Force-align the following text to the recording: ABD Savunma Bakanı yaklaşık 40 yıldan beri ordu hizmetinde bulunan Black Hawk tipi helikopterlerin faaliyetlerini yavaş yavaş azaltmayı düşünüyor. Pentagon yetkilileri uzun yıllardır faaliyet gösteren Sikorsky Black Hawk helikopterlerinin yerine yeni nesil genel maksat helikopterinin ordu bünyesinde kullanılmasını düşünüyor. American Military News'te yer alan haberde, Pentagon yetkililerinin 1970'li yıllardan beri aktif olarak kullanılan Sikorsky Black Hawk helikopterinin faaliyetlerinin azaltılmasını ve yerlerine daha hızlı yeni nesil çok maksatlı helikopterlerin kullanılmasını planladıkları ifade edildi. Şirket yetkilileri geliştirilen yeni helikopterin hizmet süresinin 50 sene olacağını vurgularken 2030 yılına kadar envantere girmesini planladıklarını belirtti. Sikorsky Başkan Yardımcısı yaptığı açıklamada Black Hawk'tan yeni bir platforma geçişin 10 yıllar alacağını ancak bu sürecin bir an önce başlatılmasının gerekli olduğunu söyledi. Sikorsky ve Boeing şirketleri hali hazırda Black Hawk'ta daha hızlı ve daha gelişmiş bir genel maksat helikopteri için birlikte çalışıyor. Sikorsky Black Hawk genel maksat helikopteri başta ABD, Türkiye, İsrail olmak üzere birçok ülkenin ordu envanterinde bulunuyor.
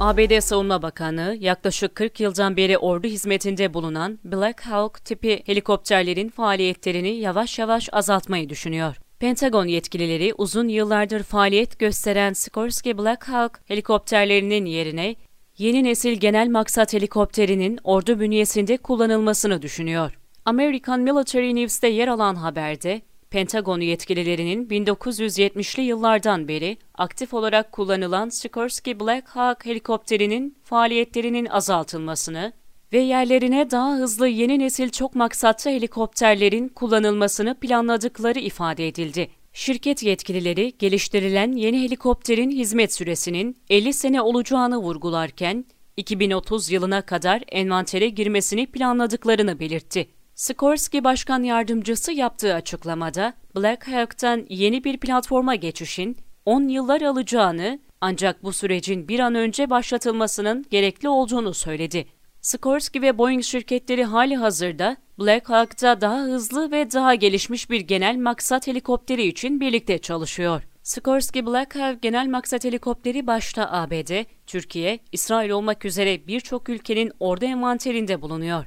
ABD 0.00 0.40
Savunma 0.40 0.82
Bakanı 0.82 1.36
yaklaşık 1.40 1.94
40 1.94 2.20
yıldan 2.20 2.56
beri 2.56 2.78
ordu 2.78 3.06
hizmetinde 3.06 3.74
bulunan 3.74 4.18
Black 4.24 4.60
Hawk 4.60 5.04
tipi 5.04 5.42
helikopterlerin 5.46 6.28
faaliyetlerini 6.28 7.08
yavaş 7.08 7.58
yavaş 7.58 7.88
azaltmayı 7.92 8.48
düşünüyor. 8.48 8.96
Pentagon 9.18 9.66
yetkilileri 9.66 10.34
uzun 10.38 10.68
yıllardır 10.68 11.22
faaliyet 11.22 11.78
gösteren 11.78 12.32
Sikorsky 12.32 12.98
Black 12.98 13.28
Hawk 13.28 13.60
helikopterlerinin 13.64 14.64
yerine 14.64 15.16
yeni 15.58 15.84
nesil 15.84 16.12
genel 16.12 16.48
maksat 16.48 16.92
helikopterinin 16.92 17.78
ordu 17.84 18.20
bünyesinde 18.20 18.76
kullanılmasını 18.76 19.62
düşünüyor. 19.62 20.18
American 20.44 21.00
Military 21.00 21.54
News'te 21.54 21.88
yer 21.88 22.08
alan 22.08 22.34
haberde, 22.34 23.02
Pentagon 23.30 23.80
yetkililerinin 23.80 24.68
1970'li 24.68 25.82
yıllardan 25.82 26.48
beri 26.48 26.76
aktif 26.94 27.34
olarak 27.34 27.72
kullanılan 27.72 28.28
Sikorsky 28.28 29.00
Black 29.00 29.28
Hawk 29.28 29.66
helikopterinin 29.66 30.58
faaliyetlerinin 30.64 31.46
azaltılmasını 31.46 32.52
ve 32.92 32.98
yerlerine 32.98 33.70
daha 33.70 33.94
hızlı 33.96 34.28
yeni 34.28 34.58
nesil 34.58 34.88
çok 34.88 35.14
maksatlı 35.14 35.70
helikopterlerin 35.70 36.68
kullanılmasını 36.68 37.54
planladıkları 37.54 38.38
ifade 38.38 38.88
edildi. 38.88 39.28
Şirket 39.52 40.02
yetkilileri 40.02 40.72
geliştirilen 40.78 41.52
yeni 41.52 41.82
helikopterin 41.82 42.50
hizmet 42.50 42.94
süresinin 42.94 43.56
50 43.70 43.92
sene 43.92 44.22
olacağını 44.22 44.78
vurgularken 44.78 45.64
2030 45.96 46.70
yılına 46.70 47.02
kadar 47.02 47.42
envantere 47.48 48.08
girmesini 48.08 48.66
planladıklarını 48.66 49.60
belirtti. 49.60 50.08
Sikorsky 50.36 51.04
Başkan 51.04 51.42
Yardımcısı 51.42 52.12
yaptığı 52.12 52.54
açıklamada 52.54 53.34
Black 53.56 53.88
Hawk'tan 53.88 54.46
yeni 54.48 54.84
bir 54.84 54.98
platforma 54.98 55.54
geçişin 55.54 56.16
10 56.44 56.68
yıllar 56.68 57.02
alacağını 57.02 57.78
ancak 58.00 58.42
bu 58.42 58.52
sürecin 58.52 59.08
bir 59.08 59.18
an 59.18 59.34
önce 59.34 59.70
başlatılmasının 59.70 60.66
gerekli 60.70 61.08
olduğunu 61.08 61.54
söyledi. 61.54 62.06
Sikorsky 62.40 63.02
ve 63.02 63.18
Boeing 63.18 63.42
şirketleri 63.42 64.04
hali 64.04 64.36
hazırda 64.36 64.96
Black 65.18 65.48
Hawk'ta 65.50 66.00
daha 66.00 66.18
hızlı 66.18 66.70
ve 66.70 66.92
daha 66.92 67.14
gelişmiş 67.14 67.70
bir 67.70 67.80
genel 67.80 68.16
maksat 68.16 68.66
helikopteri 68.66 69.26
için 69.26 69.60
birlikte 69.60 69.98
çalışıyor. 69.98 70.62
Sikorsky 70.82 71.46
Black 71.46 71.76
Hawk 71.76 72.02
genel 72.02 72.26
maksat 72.26 72.64
helikopteri 72.64 73.26
başta 73.26 73.72
ABD, 73.72 74.24
Türkiye, 74.46 74.98
İsrail 75.12 75.50
olmak 75.50 75.84
üzere 75.84 76.26
birçok 76.26 76.68
ülkenin 76.68 77.12
ordu 77.20 77.44
envanterinde 77.44 78.22
bulunuyor. 78.22 78.66